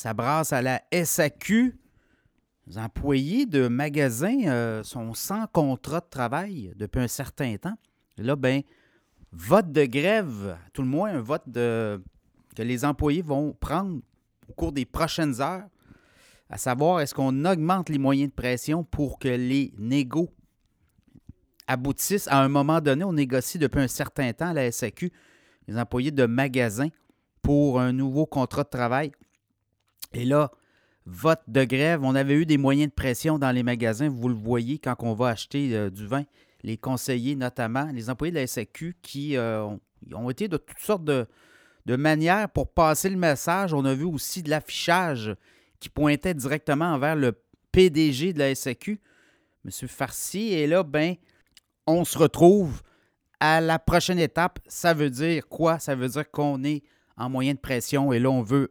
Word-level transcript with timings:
Ça 0.00 0.14
brasse 0.14 0.54
à 0.54 0.62
la 0.62 0.80
SAQ. 0.94 1.78
Les 2.66 2.78
employés 2.78 3.44
de 3.44 3.68
magasins 3.68 4.46
euh, 4.46 4.82
sont 4.82 5.12
sans 5.12 5.46
contrat 5.48 6.00
de 6.00 6.08
travail 6.08 6.72
depuis 6.74 7.00
un 7.00 7.06
certain 7.06 7.58
temps. 7.58 7.76
Là, 8.16 8.34
ben, 8.34 8.62
vote 9.30 9.70
de 9.72 9.84
grève, 9.84 10.56
tout 10.72 10.80
le 10.80 10.88
moins 10.88 11.10
un 11.10 11.20
vote 11.20 11.42
que 11.52 12.00
les 12.56 12.86
employés 12.86 13.20
vont 13.20 13.52
prendre 13.52 14.00
au 14.48 14.52
cours 14.54 14.72
des 14.72 14.86
prochaines 14.86 15.38
heures, 15.42 15.68
à 16.48 16.56
savoir 16.56 17.02
est-ce 17.02 17.14
qu'on 17.14 17.44
augmente 17.44 17.90
les 17.90 17.98
moyens 17.98 18.30
de 18.30 18.34
pression 18.34 18.84
pour 18.84 19.18
que 19.18 19.28
les 19.28 19.74
négos 19.76 20.30
aboutissent? 21.66 22.28
À 22.28 22.42
un 22.42 22.48
moment 22.48 22.80
donné. 22.80 23.04
On 23.04 23.12
négocie 23.12 23.58
depuis 23.58 23.82
un 23.82 23.88
certain 23.88 24.32
temps 24.32 24.48
à 24.48 24.54
la 24.54 24.72
SAQ, 24.72 25.12
les 25.68 25.78
employés 25.78 26.10
de 26.10 26.24
magasins, 26.24 26.88
pour 27.42 27.78
un 27.78 27.92
nouveau 27.92 28.24
contrat 28.24 28.64
de 28.64 28.70
travail. 28.70 29.12
Et 30.12 30.24
là, 30.24 30.50
vote 31.06 31.40
de 31.48 31.64
grève. 31.64 32.02
On 32.02 32.14
avait 32.14 32.34
eu 32.34 32.46
des 32.46 32.58
moyens 32.58 32.90
de 32.90 32.94
pression 32.94 33.38
dans 33.38 33.50
les 33.50 33.62
magasins, 33.62 34.08
vous 34.08 34.28
le 34.28 34.34
voyez, 34.34 34.78
quand 34.78 34.96
on 35.00 35.14
va 35.14 35.28
acheter 35.28 35.74
euh, 35.74 35.90
du 35.90 36.06
vin. 36.06 36.24
Les 36.62 36.76
conseillers, 36.76 37.36
notamment, 37.36 37.90
les 37.92 38.10
employés 38.10 38.32
de 38.32 38.38
la 38.38 38.46
SAQ 38.46 38.96
qui 39.02 39.36
euh, 39.36 39.66
ont, 40.12 40.30
été 40.30 40.48
de 40.48 40.56
toutes 40.56 40.78
sortes 40.78 41.04
de, 41.04 41.26
manières 41.86 42.48
pour 42.50 42.72
passer 42.72 43.10
le 43.10 43.16
message. 43.16 43.74
On 43.74 43.84
a 43.84 43.94
vu 43.94 44.04
aussi 44.04 44.42
de 44.42 44.50
l'affichage 44.50 45.34
qui 45.80 45.88
pointait 45.88 46.34
directement 46.34 46.92
envers 46.92 47.16
le 47.16 47.32
PDG 47.72 48.32
de 48.32 48.38
la 48.38 48.54
SAQ, 48.54 49.00
M. 49.64 49.88
Farcy. 49.88 50.52
Et 50.52 50.68
là, 50.68 50.84
ben, 50.84 51.16
on 51.88 52.04
se 52.04 52.16
retrouve 52.16 52.82
à 53.40 53.60
la 53.60 53.80
prochaine 53.80 54.20
étape. 54.20 54.60
Ça 54.68 54.94
veut 54.94 55.10
dire 55.10 55.48
quoi? 55.48 55.80
Ça 55.80 55.96
veut 55.96 56.08
dire 56.08 56.30
qu'on 56.30 56.62
est 56.62 56.84
en 57.16 57.28
moyen 57.28 57.54
de 57.54 57.58
pression 57.58 58.12
et 58.12 58.20
là, 58.20 58.30
on 58.30 58.42
veut 58.42 58.70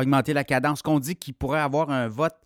augmenter 0.00 0.32
la 0.32 0.44
cadence. 0.44 0.82
Qu'on 0.82 0.98
dit 0.98 1.16
qu'il 1.16 1.34
pourrait 1.34 1.60
avoir 1.60 1.90
un 1.90 2.08
vote 2.08 2.36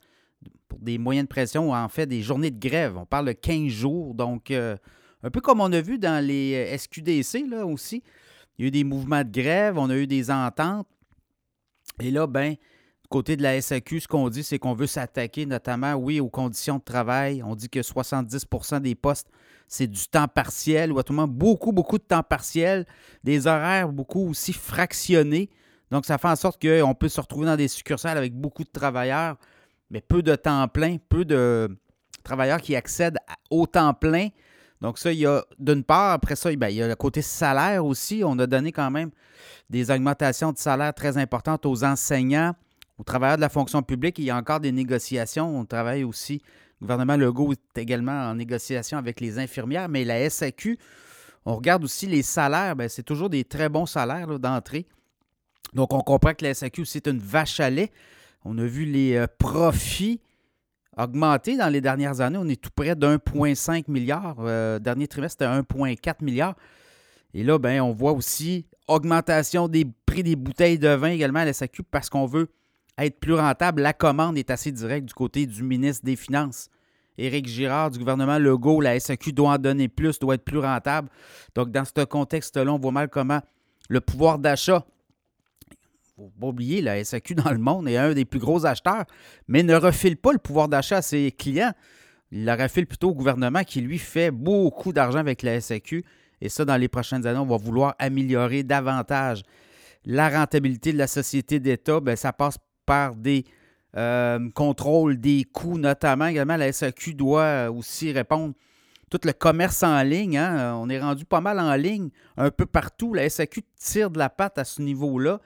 pour 0.69 0.79
des 0.79 0.99
moyens 0.99 1.27
de 1.27 1.29
pression 1.29 1.73
en 1.73 1.89
fait 1.89 2.07
des 2.07 2.23
journées 2.23 2.51
de 2.51 2.59
grève. 2.59 2.97
On 2.97 3.07
parle 3.07 3.27
de 3.27 3.33
15 3.33 3.69
jours. 3.69 4.15
Donc, 4.15 4.51
euh, 4.51 4.77
un 5.23 5.31
peu 5.31 5.41
comme 5.41 5.61
on 5.61 5.73
a 5.73 5.81
vu 5.81 5.99
dans 5.99 6.25
les 6.25 6.77
SQDC 6.77 7.47
là 7.49 7.67
aussi. 7.67 8.03
Il 8.59 8.63
y 8.63 8.65
a 8.67 8.69
eu 8.69 8.71
des 8.71 8.85
mouvements 8.85 9.25
de 9.25 9.31
grève, 9.31 9.79
on 9.79 9.89
a 9.91 9.97
eu 9.97 10.07
des 10.07 10.31
ententes. 10.31 10.87
Et 12.01 12.11
là, 12.11 12.27
ben, 12.27 12.57
côté 13.13 13.37
de 13.37 13.43
la 13.43 13.61
SAQ, 13.61 14.01
ce 14.01 14.09
qu'on 14.09 14.29
dit, 14.29 14.43
c'est 14.43 14.59
qu'on 14.59 14.75
veut 14.75 14.87
s'attaquer 14.87 15.47
notamment, 15.47 15.95
oui, 15.95 16.19
aux 16.21 16.31
conditions 16.31 16.79
de 16.79 16.83
travail. 16.83 17.43
On 17.43 17.55
dit 17.55 17.69
que 17.69 17.81
70% 17.81 18.81
des 18.81 18.95
postes, 18.95 19.29
c'est 19.69 19.87
du 19.87 20.07
temps 20.07 20.29
partiel, 20.29 20.93
ou 20.93 20.99
à 20.99 21.03
tout 21.05 21.13
le 21.13 21.27
beaucoup, 21.27 21.73
beaucoup 21.73 21.99
de 21.99 22.03
temps 22.03 22.23
partiel, 22.23 22.87
des 23.23 23.47
horaires 23.47 23.91
beaucoup 23.91 24.29
aussi 24.29 24.53
fractionnés. 24.53 25.51
Donc, 25.93 26.07
ça 26.07 26.17
fait 26.17 26.29
en 26.29 26.37
sorte 26.37 26.61
qu'on 26.61 26.95
peut 26.95 27.11
se 27.11 27.21
retrouver 27.21 27.45
dans 27.45 27.55
des 27.55 27.69
succursales 27.69 28.17
avec 28.17 28.33
beaucoup 28.33 28.65
de 28.65 28.71
travailleurs, 28.71 29.37
mais 29.91 30.01
peu 30.01 30.23
de 30.23 30.35
temps 30.35 30.67
plein, 30.67 30.97
peu 30.97 31.27
de 31.27 31.69
travailleurs 32.25 32.63
qui 32.63 32.75
accèdent 32.75 33.19
au 33.51 33.67
temps 33.67 33.93
plein. 33.93 34.29
Donc, 34.81 34.97
ça, 34.97 35.13
il 35.13 35.19
y 35.19 35.27
a 35.27 35.45
d'une 35.59 35.85
part, 35.85 36.13
après 36.13 36.35
ça, 36.35 36.51
ben, 36.57 36.69
il 36.69 36.77
y 36.77 36.83
a 36.83 36.89
le 36.89 36.95
côté 36.95 37.21
salaire 37.21 37.85
aussi. 37.85 38.23
On 38.25 38.39
a 38.39 38.47
donné 38.47 38.73
quand 38.73 38.91
même 38.91 39.11
des 39.69 39.91
augmentations 39.91 40.51
de 40.51 40.57
salaire 40.57 40.95
très 40.95 41.19
importantes 41.19 41.67
aux 41.67 41.85
enseignants, 41.85 42.55
aux 42.97 43.05
travailleurs 43.05 43.37
de 43.37 43.43
la 43.43 43.51
fonction 43.51 43.83
publique, 43.83 44.19
il 44.19 44.25
y 44.25 44.31
a 44.31 44.37
encore 44.37 44.61
des 44.61 44.73
négociations. 44.73 45.59
On 45.59 45.67
travaille 45.67 46.05
aussi, 46.05 46.41
le 46.81 46.87
gouvernement 46.87 47.19
Legault 47.19 47.53
est 47.53 47.79
également 47.79 48.31
en 48.31 48.35
négociation 48.35 48.97
avec 48.97 49.21
les 49.21 49.39
infirmières, 49.39 49.91
mais 49.91 50.07
la 50.07 50.31
SAQ, 50.31 50.79
on 51.45 51.55
regarde 51.55 51.85
aussi 51.85 52.07
les 52.07 52.23
salaires. 52.23 52.77
Ben, 52.77 52.89
c'est 52.89 53.03
toujours 53.03 53.29
des 53.29 53.45
très 53.45 53.69
bons 53.69 53.85
salaires 53.85 54.39
d'entrée. 54.39 54.87
Donc, 55.75 55.93
on 55.95 56.01
comprend 56.01 56.35
que 56.35 56.45
la 56.45 56.55
SAQ 56.55 56.83
aussi 56.83 56.99
est 56.99 57.09
une 57.09 57.19
vache 57.19 57.61
à 57.61 57.71
lait. 57.71 57.91
On 58.45 58.59
a 58.59 58.65
vu 58.65 58.85
les 58.85 59.17
euh, 59.17 59.27
profits 59.39 60.21
augmenter 60.97 61.57
dans 61.57 61.69
les 61.69 61.81
dernières 61.81 62.21
années. 62.21 62.39
On 62.39 62.49
est 62.49 62.61
tout 62.61 62.71
près 62.75 62.95
d'1,5 62.95 63.85
milliard. 63.89 64.37
Euh, 64.41 64.79
dernier 64.79 65.09
trimestre, 65.09 65.39
c'était 65.41 65.51
1,4 65.51 66.23
milliard. 66.23 66.55
Et 67.35 67.43
là, 67.45 67.59
ben, 67.59 67.81
on 67.81 67.93
voit 67.93 68.13
aussi 68.13 68.67
augmentation 68.89 69.69
des 69.69 69.87
prix 70.07 70.23
des 70.23 70.37
bouteilles 70.37 70.79
de 70.79 70.89
vin 70.89 71.09
également 71.09 71.41
à 71.41 71.45
la 71.47 71.53
SAQ 71.53 71.83
parce 71.85 72.11
qu'on 72.11 72.27
veut 72.27 72.49
être 72.99 73.21
plus 73.21 73.35
rentable, 73.35 73.81
la 73.81 73.95
commande 73.95 74.37
est 74.37 74.51
assez 74.51 74.71
directe 74.71 75.07
du 75.07 75.15
côté 75.15 75.47
du 75.47 75.63
ministre 75.63 76.05
des 76.05 76.17
Finances. 76.17 76.69
Éric 77.19 77.47
Girard 77.47 77.91
du 77.91 77.99
gouvernement 77.99 78.39
Legault, 78.39 78.81
la 78.81 78.99
SAQ 78.99 79.33
doit 79.33 79.51
en 79.51 79.59
donner 79.59 79.89
plus, 79.89 80.19
doit 80.19 80.35
être 80.35 80.45
plus 80.45 80.59
rentable. 80.59 81.09
Donc, 81.55 81.71
dans 81.71 81.85
ce 81.85 82.05
contexte-là, 82.05 82.73
on 82.73 82.79
voit 82.79 82.93
mal 82.93 83.09
comment 83.09 83.41
le 83.89 84.01
pouvoir 84.01 84.39
d'achat, 84.39 84.85
faut 86.17 86.33
pas 86.41 86.47
oublier, 86.49 86.83
la 86.83 87.03
SAQ 87.03 87.35
dans 87.35 87.51
le 87.51 87.59
monde 87.59 87.89
est 87.89 87.97
un 87.97 88.13
des 88.13 88.25
plus 88.25 88.39
gros 88.39 88.67
acheteurs, 88.67 89.05
mais 89.49 89.63
ne 89.63 89.75
refile 89.75 90.17
pas 90.17 90.33
le 90.33 90.39
pouvoir 90.39 90.69
d'achat 90.69 90.99
à 90.99 91.03
ses 91.03 91.33
clients. 91.33 91.73
Il 92.31 92.45
la 92.45 92.57
refile 92.57 92.87
plutôt 92.87 93.11
au 93.11 93.15
gouvernement 93.15 93.63
qui, 93.63 93.81
lui, 93.81 93.99
fait 93.99 94.31
beaucoup 94.31 94.93
d'argent 94.93 95.19
avec 95.19 95.43
la 95.43 95.61
SAQ. 95.61 96.05
Et 96.41 96.49
ça, 96.49 96.65
dans 96.65 96.77
les 96.77 96.89
prochaines 96.89 97.27
années, 97.27 97.39
on 97.39 97.47
va 97.47 97.57
vouloir 97.57 97.95
améliorer 97.99 98.63
davantage 98.63 99.43
la 100.05 100.29
rentabilité 100.29 100.93
de 100.93 100.99
la 100.99 101.07
société 101.07 101.61
d'État. 101.61 102.01
Bien, 102.01 102.17
ça 102.17 102.33
passe 102.33 102.57
par 102.87 103.15
des 103.15 103.45
euh, 103.97 104.51
contrôles 104.55 105.21
des 105.21 105.45
coûts, 105.45 105.79
notamment. 105.79 106.27
Également, 106.27 106.57
la 106.57 106.73
SAQ 106.73 107.15
doit 107.15 107.71
aussi 107.71 108.13
répondre 108.13 108.55
tout 109.11 109.21
le 109.25 109.33
commerce 109.33 109.83
en 109.83 110.03
ligne. 110.03 110.39
Hein. 110.39 110.75
On 110.77 110.89
est 110.89 111.01
rendu 111.01 111.27
pas 111.27 111.43
mal 111.43 111.61
en 111.61 111.75
ligne 111.75 112.09
un 112.39 112.51
peu 112.51 112.65
partout. 112.65 113.13
La 113.13 113.29
SAQ 113.29 113.63
tire 113.79 114.11
de 114.11 114.19
la 114.19 114.31
patte 114.31 114.59
à 114.59 114.65
ce 114.65 114.81
niveau-là. 114.81 115.39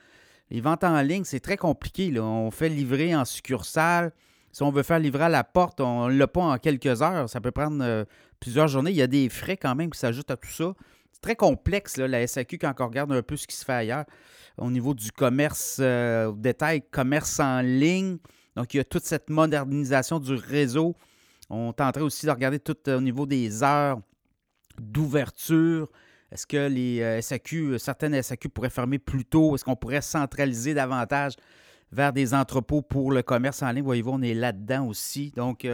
Les 0.51 0.61
ventes 0.61 0.85
en 0.85 1.01
ligne, 1.03 1.25
c'est 1.25 1.41
très 1.41 1.57
compliqué. 1.57 2.19
On 2.21 2.51
fait 2.51 2.69
livrer 2.69 3.15
en 3.17 3.25
succursale. 3.25 4.13
Si 4.53 4.63
on 4.63 4.71
veut 4.71 4.83
faire 4.83 4.99
livrer 4.99 5.25
à 5.25 5.29
la 5.29 5.45
porte, 5.45 5.81
on 5.81 6.09
ne 6.09 6.17
l'a 6.17 6.29
pas 6.29 6.43
en 6.43 6.59
quelques 6.59 7.03
heures. 7.03 7.29
Ça 7.29 7.41
peut 7.41 7.51
prendre 7.51 7.83
euh, 7.83 8.05
plusieurs 8.41 8.69
journées. 8.69 8.91
Il 8.91 8.97
y 8.97 9.03
a 9.03 9.07
des 9.07 9.29
frais 9.29 9.57
quand 9.57 9.75
même 9.75 9.91
qui 9.91 9.99
s'ajoutent 9.99 10.31
à 10.31 10.37
tout 10.37 10.51
ça. 10.51 10.73
C'est 11.13 11.21
très 11.21 11.37
complexe, 11.37 11.97
la 11.97 12.27
SAQ, 12.27 12.59
quand 12.59 12.73
on 12.79 12.87
regarde 12.87 13.13
un 13.13 13.23
peu 13.23 13.37
ce 13.37 13.47
qui 13.47 13.57
se 13.57 13.65
fait 13.65 13.73
ailleurs 13.73 14.05
au 14.59 14.71
niveau 14.71 14.95
du 14.95 15.13
commerce 15.13 15.79
euh, 15.81 16.33
détail, 16.33 16.83
commerce 16.91 17.41
en 17.41 17.61
ligne. 17.61 18.19
Donc, 18.55 18.73
il 18.73 18.79
y 18.79 18.81
a 18.81 18.85
toute 18.85 19.05
cette 19.05 19.29
modernisation 19.29 20.19
du 20.19 20.35
réseau. 20.35 20.97
On 21.51 21.73
tenterait 21.73 22.05
aussi 22.05 22.27
de 22.27 22.31
regarder 22.31 22.59
tout 22.59 22.77
euh, 22.89 22.99
au 22.99 23.01
niveau 23.01 23.27
des 23.27 23.63
heures 23.63 24.01
d'ouverture. 24.81 25.89
Est-ce 26.33 26.47
que 26.47 26.69
les 26.69 27.01
euh, 27.01 27.21
SAQ, 27.21 27.79
certaines 27.79 28.21
SAQ 28.21 28.49
pourraient 28.49 28.71
fermer 28.71 28.99
plus 28.99 29.25
tôt? 29.25 29.55
Est-ce 29.55 29.65
qu'on 29.65 29.77
pourrait 29.77 30.01
centraliser 30.01 30.75
davantage 30.75 31.35
vers 31.93 32.13
des 32.13 32.35
entrepôts 32.35 32.83
pour 32.83 33.13
le 33.13 33.23
commerce 33.23 33.63
en 33.63 33.71
ligne? 33.71 33.85
Voyez-vous, 33.85 34.13
on 34.13 34.23
est 34.23 34.35
là-dedans 34.35 34.87
aussi. 34.87 35.33
Donc, 35.37 35.67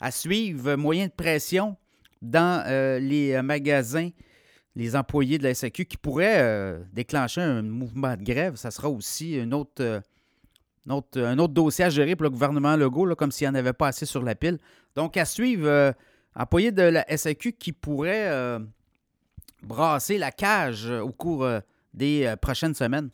à 0.00 0.10
suivre, 0.10 0.74
moyen 0.74 1.06
de 1.06 1.12
pression 1.12 1.76
dans 2.20 2.64
les 3.00 3.40
magasins 3.42 4.10
les 4.76 4.96
employés 4.96 5.38
de 5.38 5.44
la 5.44 5.54
SAQ 5.54 5.84
qui 5.84 5.96
pourraient 5.96 6.40
euh, 6.40 6.78
déclencher 6.92 7.40
un 7.40 7.62
mouvement 7.62 8.16
de 8.16 8.22
grève. 8.22 8.56
Ça 8.56 8.70
sera 8.70 8.88
aussi 8.88 9.38
euh, 9.38 10.00
un 10.88 11.38
autre 11.38 11.54
dossier 11.54 11.84
à 11.84 11.90
gérer 11.90 12.16
pour 12.16 12.24
le 12.24 12.30
gouvernement 12.30 12.76
Legault, 12.76 13.14
comme 13.14 13.30
s'il 13.30 13.46
n'y 13.46 13.52
en 13.52 13.54
avait 13.54 13.72
pas 13.72 13.88
assez 13.88 14.06
sur 14.06 14.22
la 14.22 14.34
pile. 14.34 14.58
Donc, 14.96 15.16
à 15.16 15.24
suivre, 15.24 15.66
euh, 15.66 15.92
employés 16.34 16.72
de 16.72 16.82
la 16.82 17.04
SAQ 17.16 17.52
qui 17.52 17.72
pourraient 17.72 18.58
brasser 19.64 20.18
la 20.18 20.30
cage 20.30 20.90
au 20.90 21.12
cours 21.12 21.48
des 21.92 22.34
prochaines 22.40 22.74
semaines. 22.74 23.10